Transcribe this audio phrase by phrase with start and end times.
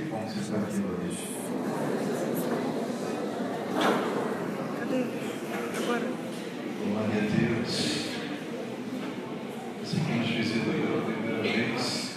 [0.00, 1.28] Que bom você está aqui hoje.
[4.78, 5.04] Cadê?
[5.76, 6.08] Agora.
[6.82, 7.72] Glória a Deus.
[9.84, 12.14] Você que nos visitou pela primeira vez,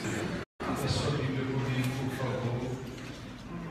[0.61, 2.71] abra sua Bíblia comigo, por favor.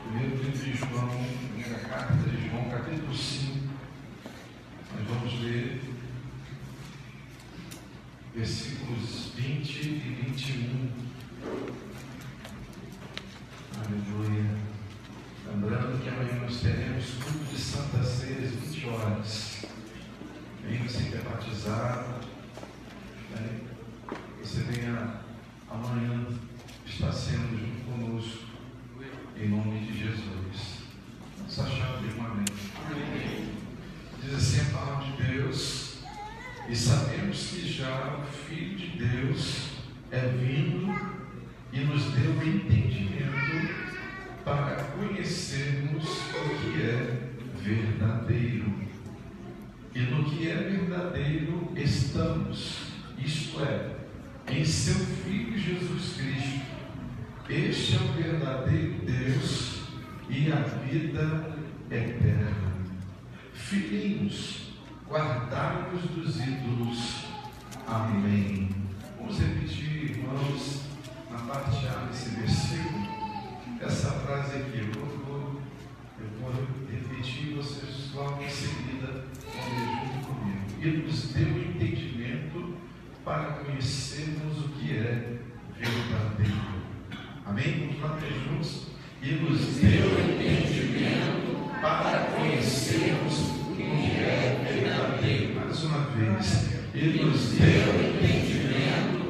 [0.05, 1.09] Primeiro livro de João,
[1.55, 3.63] primeira carta de João, capítulo 5.
[4.93, 5.81] Nós vamos ler
[8.35, 11.13] versículos 20 e 21.
[13.85, 14.49] Aleluia.
[15.45, 19.65] Lembrando que amanhã nós teremos culto de Santa Ceia às 20 horas.
[20.63, 22.25] Venha você que é batizado.
[23.31, 23.59] né?
[24.41, 25.19] Você venha
[25.69, 26.25] amanhã
[26.85, 28.43] estar sendo junto conosco.
[29.35, 30.83] Em nome de Jesus.
[31.37, 32.45] Vamos achar de um amém.
[34.21, 35.97] Diz assim a palavra de Deus.
[36.69, 39.73] E sabemos que já o Filho de Deus
[40.13, 40.93] é vindo
[41.73, 43.73] e nos deu entendimento
[44.45, 48.71] para conhecermos o que é verdadeiro.
[49.95, 53.95] E no que é verdadeiro estamos, isto é,
[54.51, 56.61] em seu Filho Jesus Cristo.
[57.49, 59.81] Este é o verdadeiro Deus
[60.29, 61.57] e a vida
[61.89, 62.73] eterna.
[63.53, 64.73] Filhinhos,
[65.09, 67.25] guardai-vos dos ídolos.
[67.87, 68.83] Amém.
[69.23, 69.62] Vamos repetir,
[70.03, 70.81] irmãos,
[71.31, 73.07] na parte A desse versículo,
[73.79, 74.79] essa frase aqui.
[74.79, 75.61] Eu vou,
[76.19, 76.51] eu vou
[76.91, 80.61] repetir e vocês logo em seguida vão junto comigo.
[80.81, 82.75] E nos deu entendimento
[83.23, 85.39] para conhecermos o que é
[85.77, 86.83] verdadeiro.
[87.45, 87.87] Amém?
[87.87, 88.87] Vamos lá ler juntos.
[89.21, 95.55] E nos deu entendimento para conhecermos o que é verdadeiro.
[95.55, 96.73] Mais uma vez.
[96.93, 99.22] E nos deu entendimento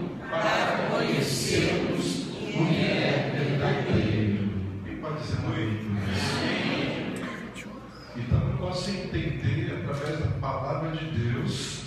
[1.04, 4.50] para conhecermos o que é verdadeiro.
[4.86, 7.68] Quem pode amém por isso?
[8.16, 11.84] Então posso entender através da palavra de Deus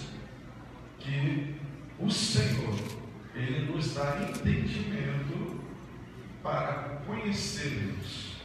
[0.98, 1.54] que
[1.98, 2.74] o Senhor,
[3.34, 5.60] Ele nos dá entendimento
[6.42, 8.36] para conhecermos,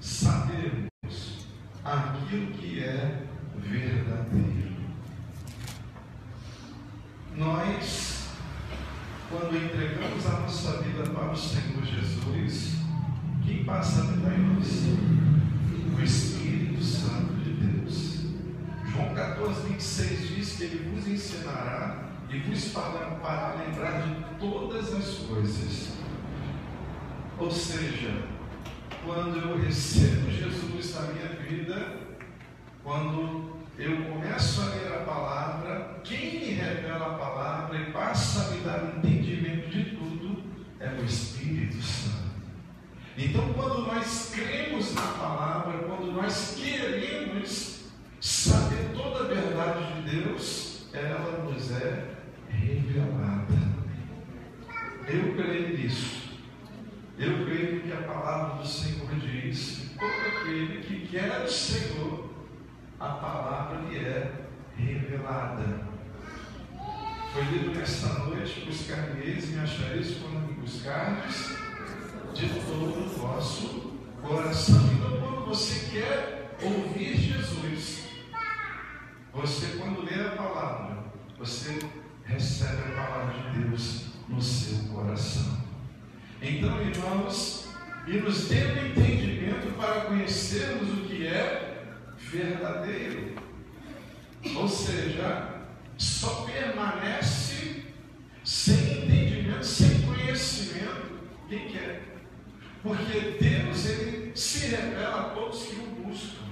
[0.00, 1.46] sabermos
[1.84, 3.22] aquilo que é
[3.56, 4.76] verdadeiro.
[7.36, 8.15] Nós,
[9.28, 12.76] quando entregamos a nossa vida para o Senhor Jesus,
[13.44, 14.86] quem passa em nós?
[15.96, 18.26] O Espírito Santo de Deus.
[18.92, 24.92] João 14, 26 diz que Ele vos ensinará e vos falará para lembrar de todas
[24.94, 25.96] as coisas.
[27.38, 28.22] Ou seja,
[29.04, 31.96] quando eu recebo Jesus na minha vida,
[32.82, 38.50] quando eu começo a ler a palavra, quem me revela a palavra e passa a
[38.50, 39.15] me dar o entendimento
[41.06, 42.26] Espírito Santo.
[43.16, 47.86] Então, quando nós cremos na palavra, quando nós queremos
[48.20, 52.16] saber toda a verdade de Deus, ela nos é
[52.50, 53.54] revelada.
[55.08, 56.26] Eu creio nisso.
[57.18, 62.30] Eu creio que a palavra do Senhor diz todo aquele que quer o Senhor,
[63.00, 64.32] a palavra lhe é
[64.76, 65.86] revelada.
[67.32, 71.56] Foi lido nesta noite, buscar-me-eis e me achareis quando buscardes
[72.34, 74.80] de todo o vosso coração.
[74.94, 78.08] Então, quando você quer ouvir Jesus,
[79.32, 81.04] você, quando lê a palavra,
[81.38, 81.78] você
[82.24, 85.56] recebe a palavra de Deus no seu coração.
[86.42, 87.68] Então, irmãos,
[88.08, 91.84] e nos dê o entendimento para conhecermos o que é
[92.18, 93.36] verdadeiro.
[94.56, 95.60] Ou seja,
[95.96, 97.84] só permanece
[98.42, 98.85] sem
[101.48, 102.02] quem quer.
[102.82, 106.46] Porque Deus, Ele se revela a todos que o buscam.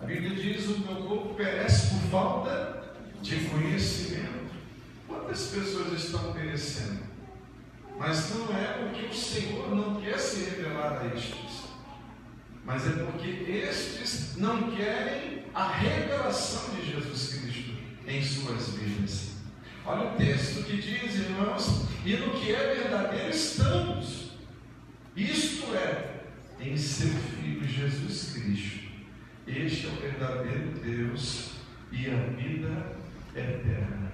[0.00, 4.54] A Bíblia diz: o meu corpo perece por falta de conhecimento.
[5.06, 7.04] Quantas pessoas estão perecendo?
[7.98, 11.64] Mas não é porque o Senhor não quer se revelar a estes,
[12.64, 17.74] mas é porque estes não querem a revelação de Jesus Cristo
[18.06, 19.33] em suas vidas.
[19.86, 24.32] Olha o texto que diz, irmãos, e no que é verdadeiro estamos.
[25.14, 26.24] Isto é,
[26.58, 28.88] em seu Filho Jesus Cristo.
[29.46, 31.52] Este é o verdadeiro Deus
[31.92, 32.96] e a vida
[33.36, 34.12] eterna.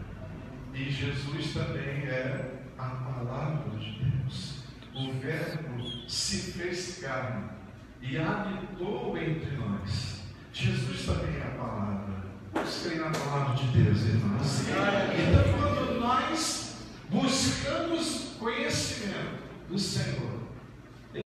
[0.75, 4.64] E Jesus também é a palavra de Deus.
[4.93, 7.49] O Verbo se fez carne
[8.02, 10.22] e habitou entre nós.
[10.52, 12.19] Jesus também é a palavra.
[12.52, 14.61] Crer na palavra de Deus, irmãos.
[14.69, 16.76] Então, quando nós
[17.08, 20.41] buscamos conhecimento do Senhor,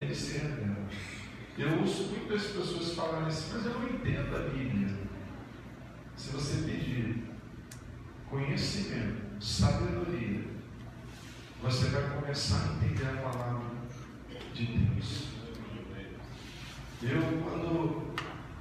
[0.00, 0.86] Ele se revela.
[1.56, 4.94] Eu ouço muitas pessoas falarem assim, mas eu não entendo a Bíblia.
[6.16, 7.24] Se você pedir
[8.28, 10.44] conhecimento, sabedoria,
[11.62, 13.70] você vai começar a entender a palavra
[14.52, 15.28] de Deus.
[17.02, 18.14] Eu, quando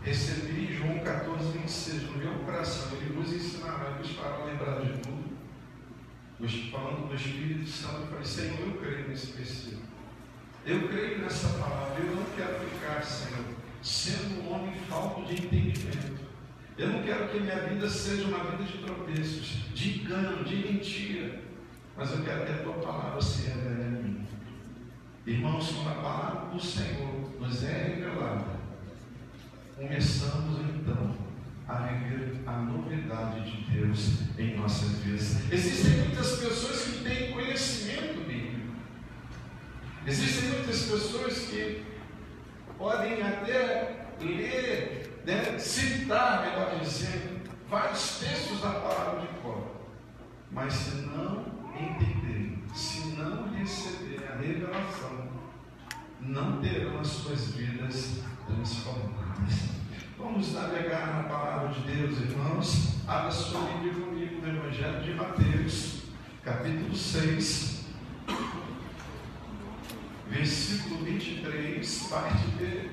[0.06, 5.26] recebi João 14, 26 no meu coração, ele nos ensinará, nos fará lembrar de tudo.
[6.72, 9.82] Falando do Espírito Santo, eu falei, Senhor, eu creio nesse versículo.
[10.64, 13.46] Eu creio nessa palavra, eu não quero ficar, Senhor,
[13.82, 16.26] sendo um homem falto de entendimento.
[16.78, 21.42] Eu não quero que minha vida seja uma vida de tropeços, de engano, de mentira.
[21.98, 24.28] Mas eu quero que a tua palavra se revele a mim.
[25.26, 28.55] Irmãos, quando a palavra do Senhor nos é revelada,
[29.76, 31.16] começamos então
[31.68, 35.52] a viver a novidade de Deus em nossas vidas.
[35.52, 38.76] Existem muitas pessoas que têm conhecimento bíblico.
[40.08, 41.84] Existem muitas pessoas que
[42.78, 49.76] podem até ler, né, citar, melhor dizendo, vários textos da palavra de cor.
[50.52, 51.46] Mas se não
[51.76, 55.35] entenderem, se não receberem a revelação,
[56.28, 59.76] não terão as suas vidas transformadas.
[60.18, 62.96] Vamos navegar na palavra de Deus, irmãos.
[63.08, 66.04] Abra sua Bíblia comigo no Evangelho de Mateus,
[66.44, 67.86] capítulo 6,
[70.30, 72.90] versículo 23, parte B.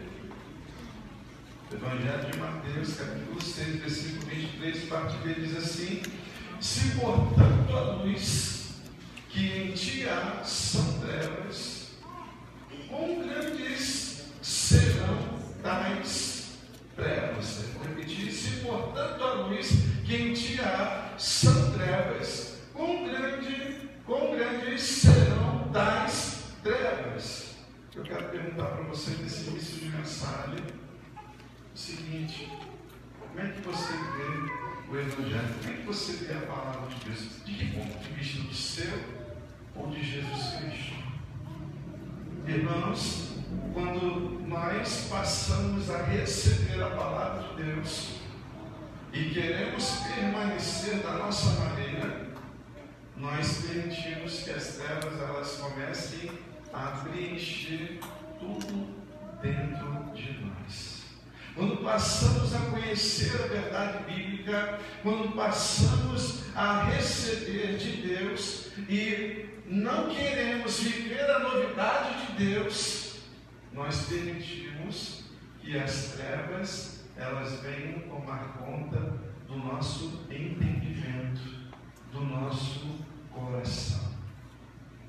[1.72, 6.02] Evangelho de Mateus, capítulo 6, versículo 23, parte B, diz assim:
[6.60, 8.82] Se portanto a luz
[9.30, 11.81] que em ti há são trevas,
[12.92, 16.58] quão grandes serão tais
[16.94, 17.64] trevas.
[17.74, 19.70] Vou repetir: se portanto a luz
[20.04, 27.54] que em ti há são trevas, quão, grande, quão grandes serão tais trevas?
[27.96, 30.64] Eu quero perguntar para você nesse início de mensagem
[31.74, 32.52] o seguinte:
[33.18, 35.54] como é que você vê o Evangelho?
[35.60, 37.44] Como é que você vê a palavra de Deus?
[37.44, 38.98] De que ponto de vista do seu
[39.74, 41.01] ou de Jesus Cristo?
[42.46, 43.36] Irmãos,
[43.72, 48.16] quando nós passamos a receber a palavra de Deus
[49.12, 52.26] e queremos permanecer da nossa maneira,
[53.16, 56.32] nós permitimos que as trevas elas comecem
[56.72, 58.00] a preencher
[58.40, 58.88] tudo
[59.40, 61.02] dentro de nós.
[61.54, 70.14] Quando passamos a conhecer a verdade bíblica, quando passamos a receber de Deus e não
[70.14, 73.22] queremos viver a novidade de Deus,
[73.72, 75.24] nós permitimos
[75.60, 81.72] que as trevas elas venham tomar conta do nosso entendimento,
[82.12, 82.98] do nosso
[83.30, 84.12] coração.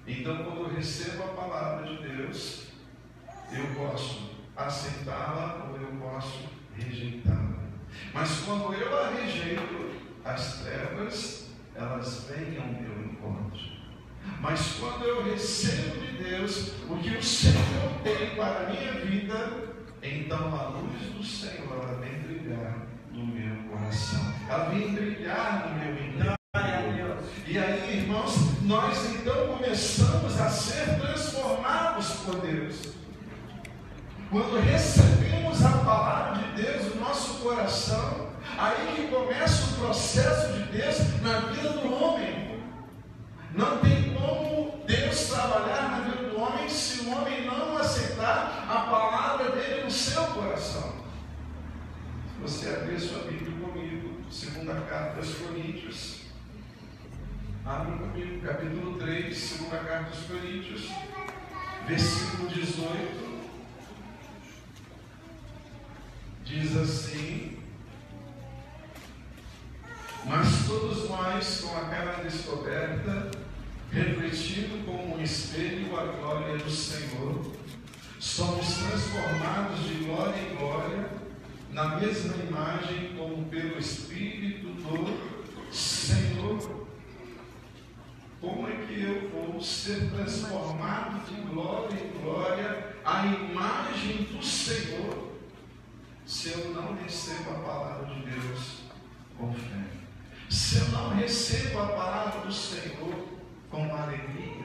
[0.07, 2.68] Então, quando eu recebo a palavra de Deus,
[3.51, 7.63] eu posso aceitá-la ou eu posso rejeitá-la.
[8.13, 9.92] Mas quando eu a rejeito,
[10.24, 13.73] as trevas elas vêm ao meu encontro.
[14.44, 19.54] Mas quando eu recebo de Deus o que o Senhor tem para a minha vida,
[20.04, 24.34] então a luz do Senhor ela vem brilhar no meu coração.
[24.50, 27.19] Ela vem brilhar no meu interior.
[27.48, 32.96] E aí, irmãos, nós então começamos a ser transformados por Deus.
[34.30, 38.27] Quando recebemos a palavra de Deus no nosso coração,
[38.58, 42.44] aí que começa o processo de Deus na vida do homem.
[43.56, 48.79] Não tem como Deus trabalhar na vida do homem se o homem não aceitar a
[48.89, 50.94] palavra dele no seu coração.
[52.36, 56.22] Se você abrir sua Bíblia comigo, segunda carta aos Coríntios,
[57.66, 60.90] abra comigo, capítulo 3, segunda carta aos Coríntios,
[61.88, 63.34] versículo 18.
[66.44, 67.60] Diz assim:
[70.25, 73.32] Mas todos nós, com a cara descoberta,
[73.92, 77.62] refletindo como um espelho a glória do Senhor,
[78.24, 81.10] somos transformados de glória em glória,
[81.72, 86.88] na mesma imagem como pelo Espírito do Senhor.
[88.39, 95.34] Como é que eu vou ser transformado de glória em glória à imagem do Senhor,
[96.25, 98.84] se eu não recebo a palavra de Deus
[99.38, 99.84] com fé?
[100.50, 103.27] Se eu não recebo a palavra do Senhor
[103.70, 104.63] com alegria.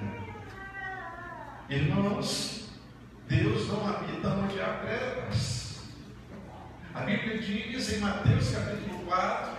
[1.68, 2.57] Irmãos,
[3.28, 5.80] Deus não habita onde há trevas.
[6.94, 9.50] A Bíblia diz em Mateus capítulo 4,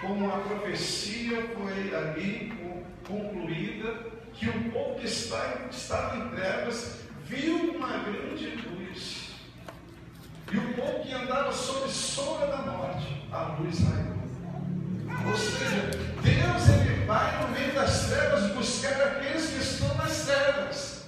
[0.00, 3.96] como a profecia foi ali concluída,
[4.32, 9.32] que o povo que estava em trevas viu uma grande luz.
[10.52, 14.16] E o povo que andava sob sombra da morte, a luz raiou.
[15.26, 15.90] Ou seja,
[16.22, 21.06] Deus ele vai no meio das trevas buscar aqueles que estão nas trevas.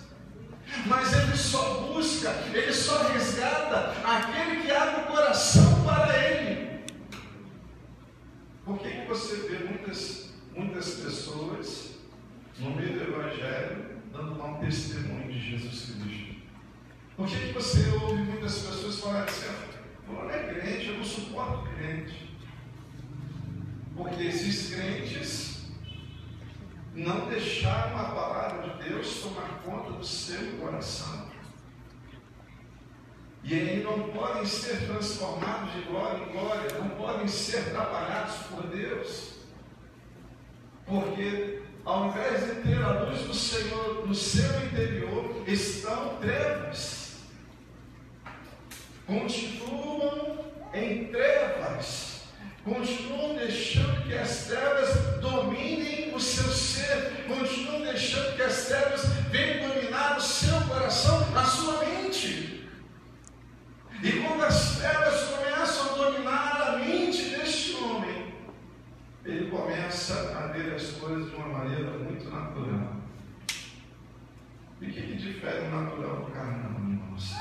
[0.87, 6.85] Mas ele só busca, ele só resgata aquele que abre o coração para ele.
[8.65, 11.93] Por que, que você vê muitas, muitas pessoas
[12.59, 16.37] no meio do Evangelho dando mau testemunho de Jesus Cristo?
[17.17, 19.47] Por que, que você ouve muitas pessoas falarem assim,
[20.07, 22.37] não é crente, eu não suporto crente?
[23.97, 25.63] Porque esses crentes
[26.95, 31.28] não deixaram a palavra de Deus tomar conta do seu coração.
[33.51, 38.67] E aí não podem ser transformados de glória em glória, não podem ser trabalhados por
[38.67, 39.39] Deus.
[40.85, 47.23] Porque ao invés de ter a luz do Senhor no seu interior, estão trevas.
[49.07, 52.25] Continuam em trevas,
[52.63, 59.71] continuam deixando que as trevas dominem o seu ser, continuam deixando que as trevas venham
[59.71, 62.49] dominar o seu coração, a sua mente.
[64.01, 68.33] E quando as trevas começam a dominar a mente deste homem,
[69.25, 72.97] ele começa a ver as coisas de uma maneira muito natural.
[74.81, 77.33] E o que, que difere o natural do carnal, irmãos?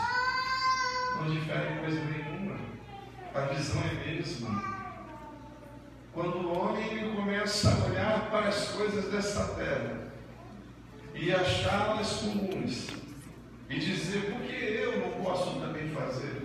[1.20, 2.58] não difere coisa nenhuma.
[3.36, 3.84] A visão
[6.14, 10.08] Quando o homem começa a olhar para as coisas dessa terra
[11.14, 12.88] e achá-las comuns
[13.70, 16.42] e dizer, por que eu não posso também fazer?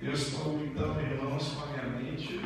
[0.00, 2.40] Eu estou então, irmãos, com a minha mente,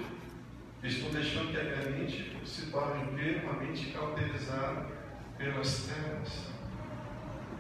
[0.83, 3.05] estou deixando que a minha mente se torne
[3.43, 4.87] uma mente cauterizada
[5.39, 6.33] pelas trevas.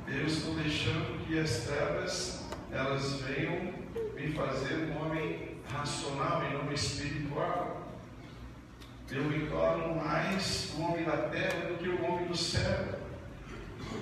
[0.09, 3.73] Eu estou deixando que as trevas elas venham
[4.15, 7.87] me fazer um homem racional e não espiritual.
[9.11, 13.01] Eu me torno mais o homem da terra do que o homem do céu.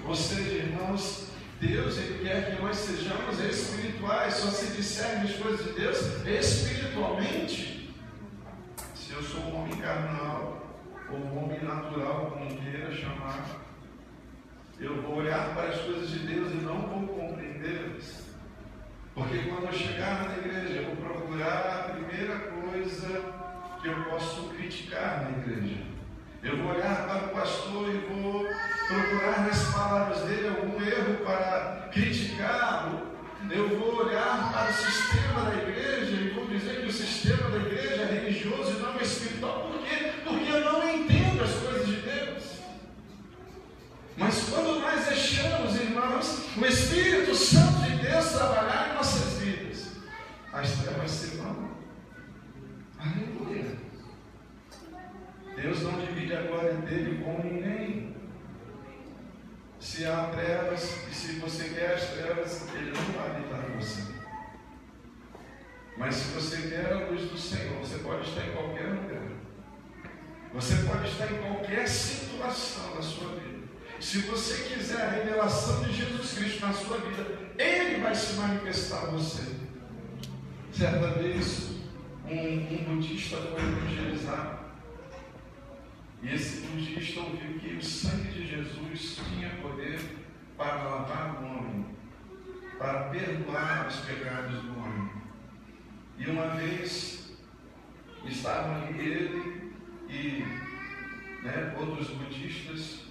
[0.06, 1.28] Ou seja, irmãos,
[1.60, 7.94] Deus ele quer que nós sejamos espirituais, só se discernem as coisas de Deus espiritualmente.
[8.94, 10.64] Se eu sou um homem carnal,
[11.10, 13.60] ou um homem natural, como queira chamar,
[14.80, 18.23] eu vou olhar para as coisas de Deus e não vou compreendê-las.
[19.14, 23.22] Porque quando eu chegar na igreja, eu vou procurar a primeira coisa
[23.80, 25.82] que eu posso criticar na igreja.
[26.42, 28.44] Eu vou olhar para o pastor e vou
[28.88, 33.14] procurar nas palavras dele algum erro para criticá-lo.
[33.50, 37.58] Eu vou olhar para o sistema da igreja e vou dizer que o sistema da
[37.58, 39.70] igreja é religioso e não é espiritual.
[39.70, 40.12] Por quê?
[40.24, 42.58] Porque eu não entendo as coisas de Deus.
[44.16, 49.92] Mas quando nós deixamos, irmãos, o Espírito Santo de Deus trabalhar em nossas vidas,
[50.52, 51.70] as trevas se vão.
[52.98, 53.76] Aleluia.
[55.56, 58.14] Deus não divide a glória dele com ninguém.
[59.80, 64.14] Se há trevas, e se você quer as trevas, ele não vai habitar em você.
[65.96, 69.22] Mas se você quer a luz do Senhor, você pode estar em qualquer lugar.
[70.54, 73.64] Você pode estar em qualquer situação da sua vida.
[74.00, 79.04] Se você quiser a revelação de Jesus Cristo na sua vida, Ele vai se manifestar
[79.04, 79.54] a você.
[80.72, 81.70] Certa vez,
[82.26, 84.64] um, um budista foi evangelizar.
[86.22, 90.00] E esse budista ouviu que o sangue de Jesus tinha poder
[90.56, 91.86] para lavar o homem,
[92.78, 95.10] para perdoar os pecados do homem.
[96.18, 97.23] E uma vez
[98.28, 99.72] estavam ali ele
[100.08, 100.44] e
[101.42, 103.04] né, outros budistas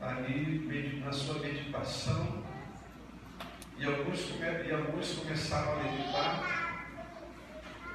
[0.00, 2.44] ali na sua meditação,
[3.78, 6.58] e alguns, e alguns começaram a meditar,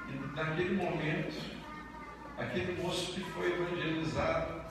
[0.10, 1.42] e naquele momento,
[2.38, 4.64] aquele moço que foi evangelizado,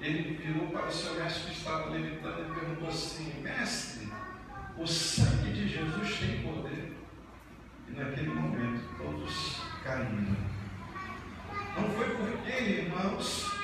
[0.00, 4.12] ele virou para o seu mestre que estava levitando e perguntou assim: Mestre,
[4.76, 6.96] o sangue de Jesus tem poder?
[7.88, 10.55] E naquele momento todos caíram.
[11.76, 13.56] Não foi porque, irmãos,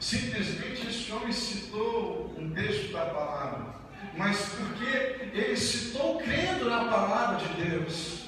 [0.00, 3.74] Simplesmente esse homem citou um texto da palavra,
[4.16, 8.26] mas porque ele citou crendo na palavra de Deus,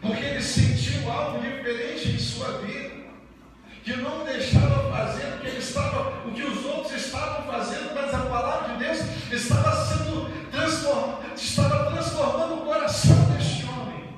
[0.00, 2.96] porque ele sentiu algo diferente em sua vida,
[3.84, 8.14] que não deixava fazer o que ele estava, o que os outros estavam fazendo, mas
[8.14, 8.98] a palavra de Deus
[9.30, 14.08] estava sendo transformada, estava transformando o coração deste homem,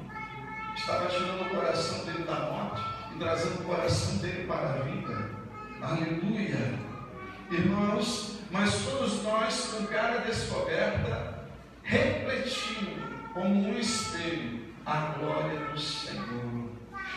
[0.76, 5.30] estava tirando o coração dele da morte trazendo o coração dele para a vida.
[5.82, 6.78] Aleluia.
[7.50, 11.44] Irmãos, mas todos nós, com cara descoberta,
[11.82, 16.68] refletindo como um espelho a glória do Senhor.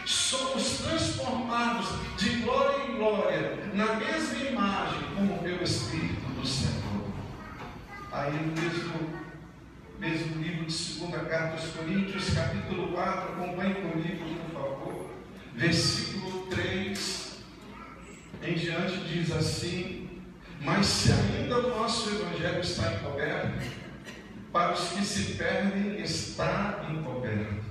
[0.05, 6.81] Somos transformados de glória em glória, na mesma imagem como o Espírito do Senhor.
[8.12, 9.10] Aí no mesmo,
[10.00, 15.00] mesmo livro de 2 Carta aos Coríntios, capítulo 4, acompanhe comigo, por favor,
[15.62, 17.38] versículo 3
[18.41, 20.10] em diante diz assim:
[20.60, 23.63] Mas se ainda o nosso Evangelho está encoberto,
[24.51, 27.63] para os que se perdem está encoberto,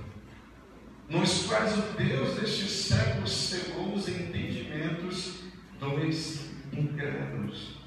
[1.09, 5.41] nos quais o Deus deste século cegou os entendimentos
[5.77, 7.77] dos incrédulos,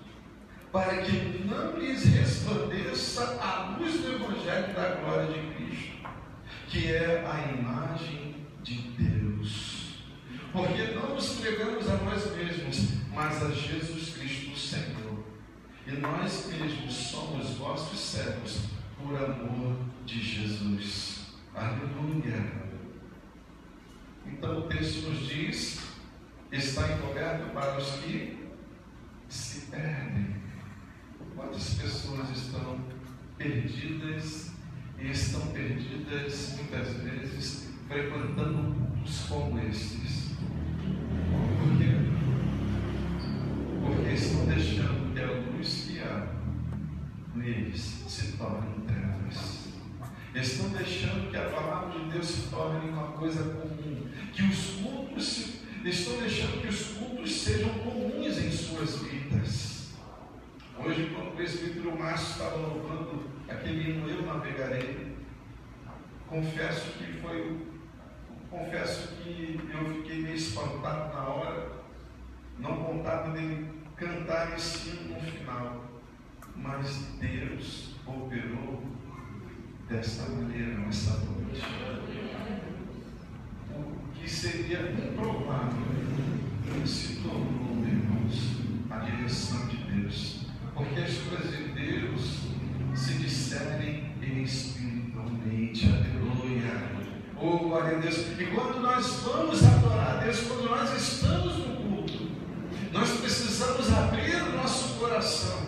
[0.71, 5.97] para que não lhes resplandeça a luz do Evangelho da glória de Cristo,
[6.69, 9.85] que é a imagem de Deus.
[10.55, 10.83] Porque
[11.45, 15.23] pregamos a nós mesmos, mas a Jesus Cristo, Senhor.
[15.87, 18.61] E nós mesmos somos vossos servos
[18.97, 21.27] por amor de Jesus.
[21.55, 22.51] Aleluia.
[24.27, 25.81] Então o texto nos diz:
[26.51, 28.49] está encoberto para os que
[29.29, 30.37] se perdem.
[31.37, 32.81] Quantas pessoas estão
[33.37, 34.51] perdidas
[34.99, 40.24] e estão perdidas muitas vezes frequentando cultos como estes?
[41.59, 41.95] Por quê?
[43.85, 46.27] Porque estão deixando que a luz que há
[47.35, 49.69] neles se torne trevas.
[50.35, 54.09] Estão deixando que a palavra de Deus se torne uma coisa comum.
[54.33, 59.93] Que os cultos se, estão deixando que os cultos sejam comuns em suas vidas.
[60.77, 65.15] Hoje, quando o presbítero Márcio estava louvando aquele hino Eu Navegarei,
[66.27, 67.74] confesso que foi.
[68.57, 71.73] Confesso que eu fiquei meio espantado na hora,
[72.61, 75.85] não contava nem cantar esse no final.
[76.55, 78.85] Mas Deus operou
[79.89, 81.63] desta maneira nessa noite.
[83.73, 85.83] O que seria improvável
[86.87, 90.47] se tornou, irmãos, a direção de Deus.
[90.75, 92.47] Porque as coisas de Deus
[92.95, 96.14] se discernem espiritualmente.
[97.47, 98.17] Oh, glória a Deus.
[98.39, 102.31] E quando nós vamos adorar a Deus, quando nós estamos no culto,
[102.91, 105.67] nós precisamos abrir o nosso coração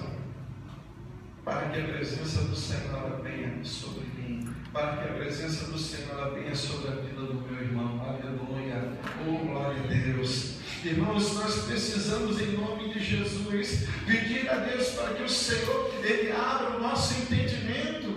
[1.45, 6.35] para que a presença do Senhor venha sobre mim, para que a presença do Senhor
[6.35, 8.01] venha sobre a vida do meu irmão.
[8.09, 8.97] Aleluia.
[9.29, 10.55] Oh, glória a Deus.
[10.83, 16.33] Irmãos, nós precisamos, em nome de Jesus, pedir a Deus para que o Senhor ele
[16.33, 18.16] abra o nosso entendimento.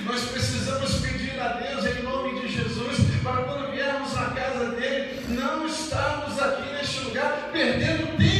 [0.00, 5.20] Nós precisamos pedir a Deus, em nome de Jesus, para quando viermos na casa dele,
[5.28, 8.31] não estarmos aqui neste lugar perdendo tempo,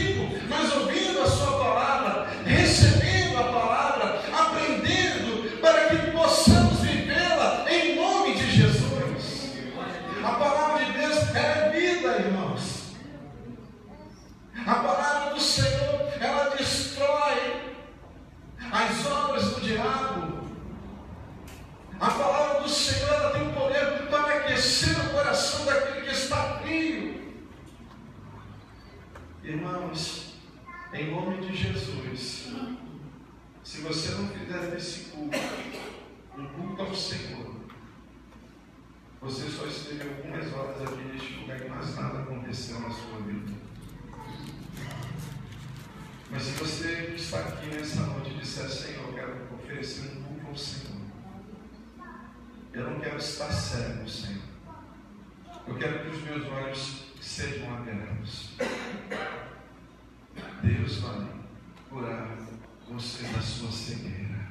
[29.53, 30.37] Irmãos,
[30.95, 32.55] em nome de Jesus,
[33.63, 35.37] se você não fizer desse culto
[36.39, 37.55] um culto ao Senhor,
[39.21, 43.53] você só esteve algumas horas aqui neste lugar e mais nada aconteceu na sua vida.
[46.31, 50.47] Mas se você está aqui nessa noite e disser, Senhor, eu quero oferecer um culto
[50.47, 51.03] ao Senhor.
[52.73, 54.45] Eu não quero estar cego, Senhor.
[55.69, 58.55] Eu quero que os meus olhos sejam abertos.
[60.63, 61.27] Deus vai
[61.91, 62.39] curar
[62.89, 64.49] você da sua cegueira.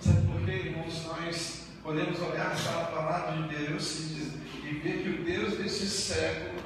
[0.00, 1.04] Sabe por quê, irmãos?
[1.04, 5.86] Nós podemos olhar para a palavra de Deus e, e ver que o Deus desse
[5.86, 6.56] século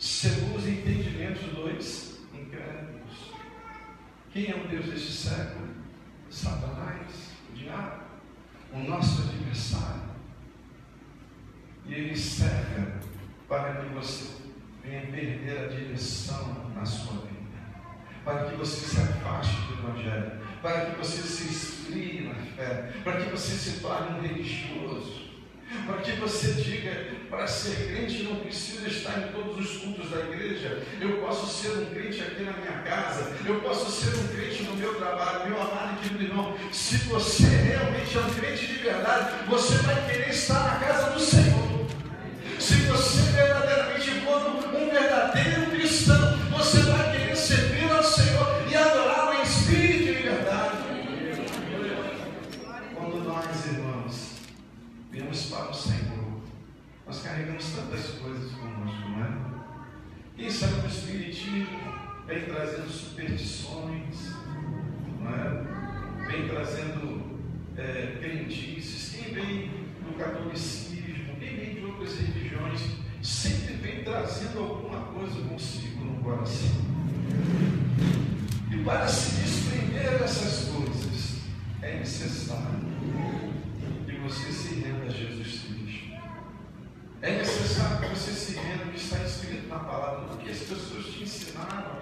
[0.00, 3.32] os entendimentos dos incrédulos.
[4.32, 5.68] Quem é o Deus desse século?
[6.30, 8.02] Satanás, o diabo,
[8.72, 10.10] o nosso adversário.
[11.86, 13.00] E ele cega
[13.48, 14.39] para que você
[14.82, 17.58] venha perder a direção na sua vida,
[18.24, 23.20] para que você se afaste do Evangelho, para que você se esfrie na fé, para
[23.20, 25.30] que você se torne um religioso,
[25.86, 26.90] para que você diga,
[27.28, 31.78] para ser crente não precisa estar em todos os cultos da igreja, eu posso ser
[31.78, 35.60] um crente aqui na minha casa, eu posso ser um crente no meu trabalho, meu
[35.60, 40.30] amado e querido irmão, se você realmente é um crente de verdade, você vai querer
[40.30, 41.70] estar na casa do Senhor.
[42.58, 43.49] Se você um
[45.10, 50.76] verdadeiro cristão, você vai querer servir ao Senhor e adorá-lo em espírito e verdade.
[52.94, 54.34] Quando nós, irmãos,
[55.10, 55.64] viemos para
[57.72, 59.32] tantas coisas conosco, não é?
[60.36, 61.66] Quem sabe o Espiritismo
[62.28, 64.30] vem trazendo superstições,
[65.18, 66.28] não é?
[66.28, 67.40] vem trazendo
[67.76, 69.70] é, crendices, quem vem
[70.04, 72.99] do catolicismo, quem vem de outras religiões,
[73.30, 76.68] sempre vem trazendo alguma coisa consigo no coração.
[78.70, 81.36] E para se desprender dessas coisas,
[81.80, 82.80] é necessário
[84.04, 86.10] que você se renda a Jesus Cristo.
[87.22, 91.06] É necessário que você se renda o que está escrito na palavra, porque as pessoas
[91.06, 92.00] te ensinaram a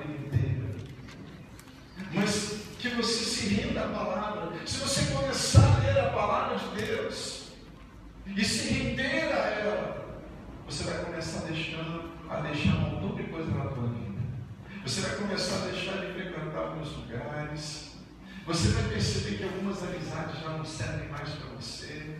[18.48, 22.16] Você vai perceber que algumas amizades já não servem mais para você.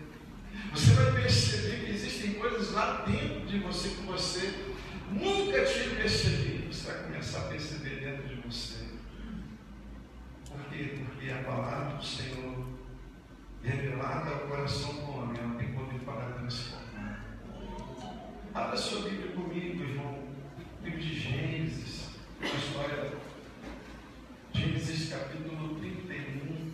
[0.72, 4.54] Você vai perceber que existem coisas lá dentro de você que você
[5.10, 6.70] nunca tinha percebido.
[6.70, 8.84] Você vai começar a perceber dentro de você.
[10.46, 10.98] Por quê?
[10.98, 12.66] Porque a palavra do Senhor,
[13.62, 17.24] revelada ao coração do homem, ela tem poder para transformar.
[18.54, 20.28] Abra sua Bíblia comigo, irmão.
[20.82, 22.10] Livro de Gênesis,
[22.42, 23.12] a história.
[24.52, 26.72] Gênesis capítulo 31.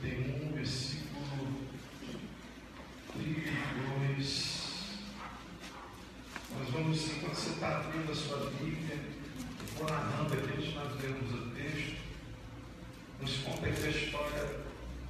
[0.00, 1.54] 31, versículo
[3.12, 4.64] 32.
[6.58, 11.32] Nós vamos, enquanto você está abrindo a sua Bíblia, eu vou narrando aqui, nós lemos
[11.32, 11.96] o texto,
[13.20, 14.60] nos conta aqui a história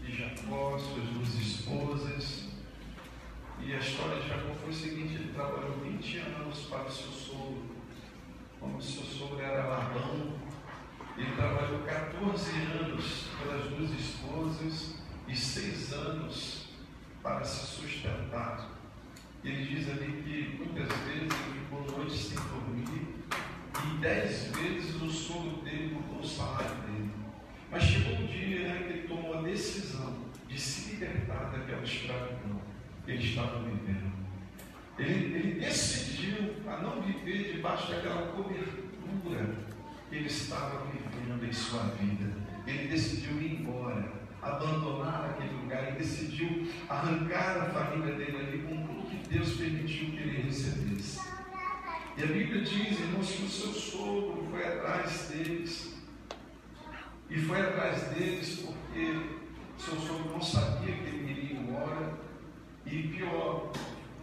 [0.03, 2.45] de Jacó, suas duas esposas.
[3.61, 7.11] E a história de Jacó foi o seguinte: ele trabalhou 20 anos para o seu
[7.11, 7.75] sogro.
[8.61, 10.39] Como o seu sogro era Labão,
[11.17, 12.51] ele trabalhou 14
[12.81, 14.95] anos pelas duas esposas
[15.29, 16.69] e 6 anos
[17.23, 18.71] para se sustentar.
[19.45, 23.15] Ele diz ali que muitas vezes ele ficou noites sem dormir
[23.85, 27.11] e dez vezes o sogro dele mudou o salário dele.
[27.71, 30.17] Mas chegou um dia né, que ele tomou a decisão
[30.49, 32.61] de se libertar daquela escravidão
[33.05, 34.13] que ele estava vivendo.
[34.99, 39.57] Ele, ele decidiu a não viver debaixo daquela cobertura
[40.09, 42.33] que ele estava vivendo em sua vida.
[42.67, 48.87] Ele decidiu ir embora, abandonar aquele lugar, ele decidiu arrancar a família dele ali com
[48.87, 51.19] tudo que Deus permitiu que ele recebesse.
[52.17, 55.95] E a Bíblia diz, irmãos, que o seu sogro foi atrás deles.
[57.29, 59.21] E foi atrás deles porque
[59.77, 62.15] seu sogro não sabia que ele iria embora.
[62.87, 63.73] E pior,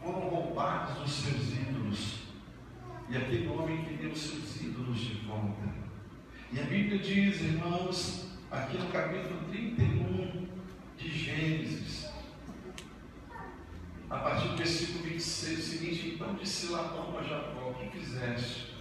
[0.02, 2.22] foram roubados os seus ídolos.
[3.10, 5.70] E aquele homem queria os seus ídolos de volta.
[6.52, 10.48] E a Bíblia diz, irmãos, aqui no capítulo 31
[10.98, 12.10] de Gênesis,
[14.10, 18.74] a partir do versículo 26, o seguinte: Então disse Labão a Jacó: O que fizeste?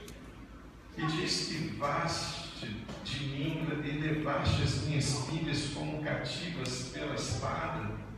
[0.98, 8.09] E diz que vaste de mim e levaste as minhas filhas como cativas pela espada?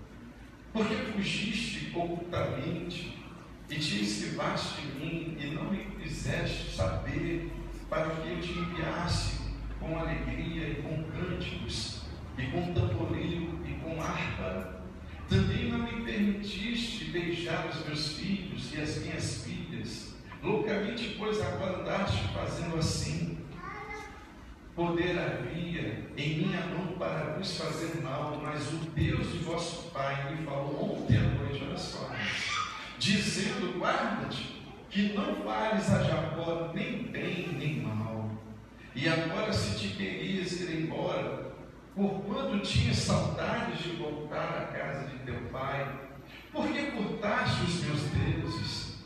[0.72, 3.18] Porque fugiste ocultamente
[3.68, 7.52] e te esquivaste de mim e não me quiseste saber
[7.90, 9.42] para que eu te enviasse
[9.78, 12.02] com alegria e com cânticos
[12.38, 14.82] e com tamboril e com harpa?
[15.28, 20.14] Também não me permitiste beijar os meus filhos e as minhas filhas.
[20.42, 23.38] Loucamente, pois, agora andaste fazendo assim.
[24.84, 30.34] Poder havia em minha mão para vos fazer mal, mas o Deus de vosso Pai
[30.34, 32.10] me falou ontem à noite, olha só,
[32.98, 38.28] dizendo: guarda-te, que não fales a Jacó nem bem nem mal.
[38.92, 41.54] E agora, se te querias ir embora,
[41.94, 46.00] porquanto tinhas saudades de voltar à casa de teu pai,
[46.50, 48.96] por que cortaste os meus deuses?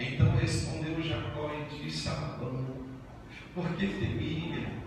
[0.00, 2.66] Então respondeu Jacó e disse a Labão,
[3.54, 4.81] porque temia,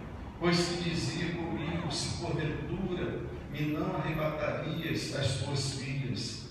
[0.45, 3.19] pois se dizia comigo, se porventura
[3.51, 6.49] me não arrebatarias as tuas filhas,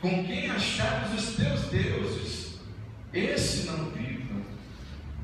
[0.00, 2.60] com quem achares os teus deuses,
[3.12, 4.40] esse não viva.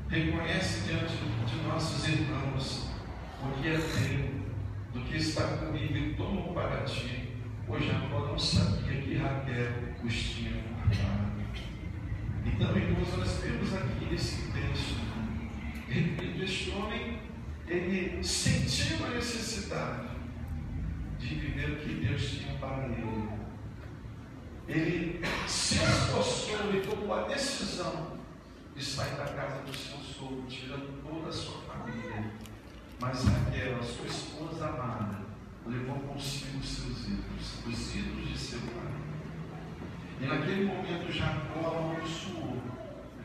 [0.09, 2.89] Reconhece diante de nossos irmãos
[3.45, 4.41] o que é teu
[4.93, 7.29] do que está comigo e tomo para ti.
[7.65, 9.71] Pois Jacó não sabia que Raquel
[10.03, 11.31] os tinha comprado.
[12.45, 14.99] Então, irmãos, nós temos aqui nesse texto,
[16.43, 17.30] este homem,
[17.71, 20.09] ele sentiu a necessidade
[21.19, 23.29] de viver o que Deus tinha para ele.
[24.67, 28.17] Ele se esforçou e tomou a decisão
[28.75, 32.31] de sair da casa do seu sogro, tirando toda a sua família
[33.01, 35.21] mas Raquel, a sua esposa amada,
[35.65, 38.93] levou consigo os seus ídolos, os ídolos de seu pai.
[40.21, 42.61] E naquele momento Jacó amaldiçoou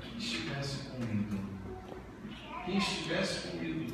[0.00, 1.44] quem estivesse com o ídolo.
[2.64, 3.85] Quem estivesse com o ídolo.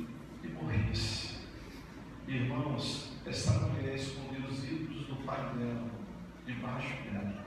[2.33, 5.90] Irmãos, essa mulher escondeu os ídolos do pai dela,
[6.47, 7.45] debaixo dela.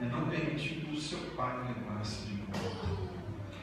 [0.00, 2.86] E não permitiu que o seu pai levasse de volta.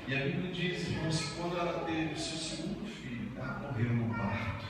[0.05, 3.89] E a Bíblia diz, irmãos, que quando ela teve o seu segundo filho, ela morreu
[3.89, 4.65] no parto.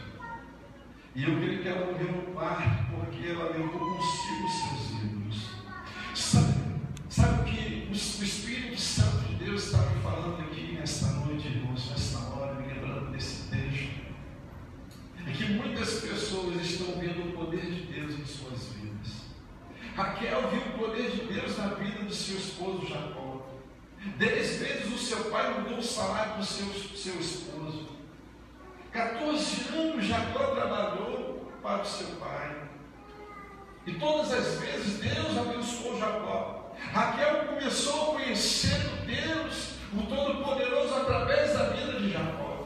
[1.15, 5.40] E eu creio que ela morreu no parto porque ela levou consigo os seus ídolos.
[20.01, 23.45] Raquel viu o poder de Deus na vida do seu esposo Jacó.
[24.17, 27.87] Dez vezes o seu pai mudou o salário do seu, seu esposo.
[28.91, 32.63] 14 anos Jacó trabalhou para o seu pai.
[33.85, 36.73] E todas as vezes Deus abençoou Jacó.
[36.91, 42.65] Raquel começou a conhecer Deus, o Todo-Poderoso, através da vida de Jacó.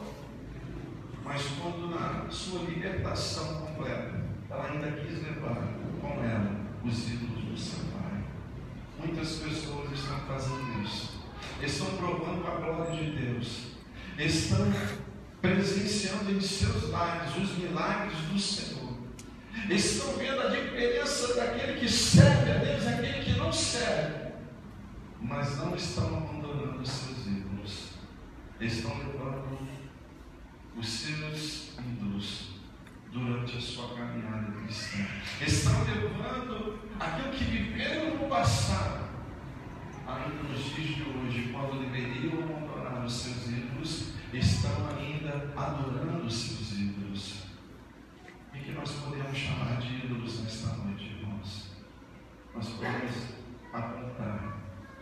[1.22, 5.68] Mas quando na sua libertação completa, ela ainda quis levar
[6.00, 6.35] com ela
[6.86, 8.24] os ídolos do seu pai.
[8.98, 11.16] Muitas pessoas estão fazendo isso.
[11.62, 13.66] Estão provando a glória de Deus.
[14.18, 14.72] Estão
[15.40, 18.96] presenciando em seus lares os milagres do Senhor.
[19.68, 24.32] Estão vendo a diferença daquele que serve a Deus e aquele que não serve,
[25.20, 27.88] mas não estão abandonando os seus ídolos.
[28.60, 29.58] Estão levando
[30.76, 32.55] os seus ídolos
[33.16, 35.06] durante a sua caminhada cristã.
[35.40, 39.08] Estão levando aquilo que viveram no passado,
[40.06, 46.34] ainda nos dias de hoje, quando deveriam abandonar os seus ídolos estão ainda adorando os
[46.34, 47.46] seus ídolos.
[48.54, 51.70] E que nós podemos chamar de ídolos nesta noite, irmãos?
[52.54, 53.12] Nós podemos
[53.72, 54.58] apontar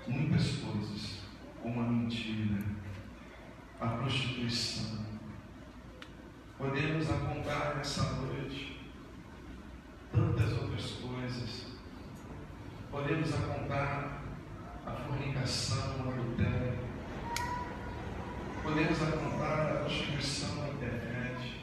[0.07, 1.21] muitas coisas,
[1.63, 2.63] como a mentira,
[3.81, 5.04] a prostituição.
[6.57, 8.81] Podemos apontar nessa noite
[10.13, 11.67] tantas outras coisas.
[12.91, 14.23] Podemos apontar
[14.87, 16.75] a fornicação, o adultério,
[18.65, 21.61] Podemos apontar a prostituição na internet.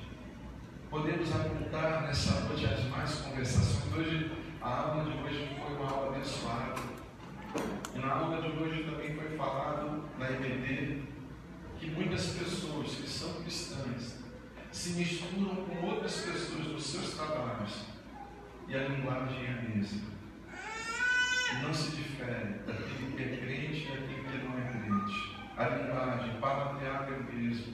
[0.88, 3.91] Podemos apontar nessa noite as mais conversações.
[3.91, 6.80] Hoje, a aula de hoje foi uma aula abençoada.
[7.95, 11.01] E na aula de hoje também foi falado na IBD
[11.80, 14.20] que muitas pessoas que são cristãs
[14.71, 17.84] se misturam com outras pessoas nos seus trabalhos
[18.67, 20.12] e a linguagem é a mesma.
[21.62, 26.39] Não se difere daquele que é crente e daquele que não é crente a linguagem,
[26.39, 27.73] palavreado é o mesmo.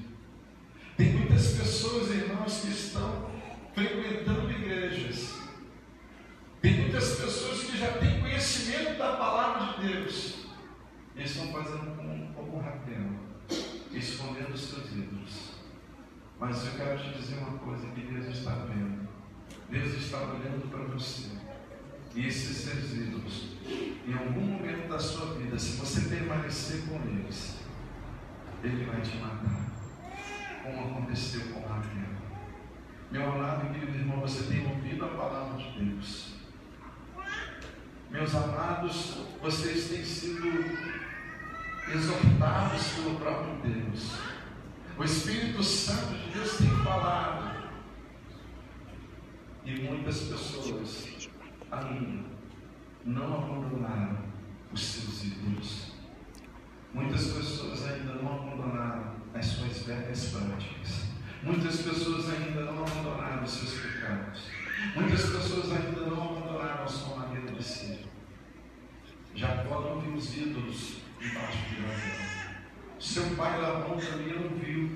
[0.97, 3.31] Tem muitas pessoas, irmãos, que estão
[3.73, 5.38] frequentando igrejas.
[6.62, 10.47] Tem muitas pessoas que já têm conhecimento da palavra de Deus.
[11.15, 13.12] E estão fazendo como, como Raquel,
[13.91, 15.46] escondendo os seus ídolos.
[16.39, 19.08] Mas eu quero te dizer uma coisa que Deus está vendo.
[19.69, 21.30] Deus está olhando para você.
[22.15, 27.58] E esses seus ídolos, em algum momento da sua vida, se você permanecer com eles,
[28.63, 29.67] ele vai te matar.
[30.63, 32.17] Como aconteceu com Raquel.
[33.12, 36.36] Meu amado e querido irmão, você tem ouvido a palavra de Deus.
[38.10, 40.47] Meus amados, vocês têm sido
[41.93, 44.37] exortados pelo próprio Deus.
[44.97, 47.55] O Espírito Santo de Deus tem falado.
[49.63, 51.29] E muitas pessoas
[51.71, 52.25] ainda
[53.05, 54.17] não abandonaram
[54.73, 55.91] os seus ídolos.
[56.93, 61.03] Muitas pessoas ainda não abandonaram as suas velhas práticas.
[61.43, 64.49] Muitas pessoas ainda não abandonaram os seus pecados.
[64.95, 68.07] Muitas pessoas ainda não abandonaram a sua maneira de ser.
[69.36, 72.37] Jacó não viu os ídolos debaixo de Raquel.
[72.99, 74.91] Seu pai Labão também não viu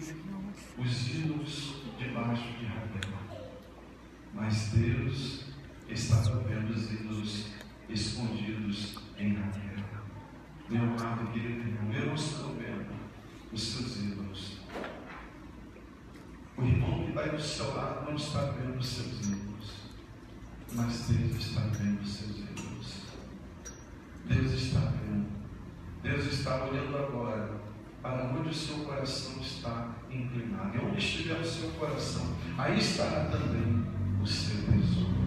[0.78, 3.12] os ídolos debaixo de Raquel.
[4.34, 5.46] Mas Deus
[5.88, 7.52] estava vendo os ídolos
[7.88, 9.86] escondidos em Raquel.
[10.68, 12.92] Meu amado querido irmão, eu não estou vendo
[13.54, 14.58] os seus ídolos.
[16.58, 19.76] O irmão que está do seu lado não está vendo os seus ídolos.
[20.74, 23.02] Mas Deus está vendo os seus ídolos.
[24.26, 25.30] Deus está vendo.
[26.02, 27.71] Deus está olhando agora
[28.02, 30.76] para onde o seu coração está inclinado.
[30.76, 33.86] E onde estiver o seu coração, aí estará também
[34.22, 35.21] o seu tesouro.